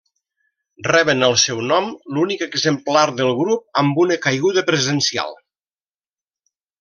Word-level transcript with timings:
Reben 0.87 1.25
el 1.27 1.35
seu 1.41 1.59
nom 1.73 1.91
l'únic 2.17 2.41
exemplar 2.47 3.03
del 3.21 3.31
grup 3.43 3.81
amb 3.85 4.01
una 4.07 4.17
caiguda 4.27 4.65
presencial. 4.71 5.37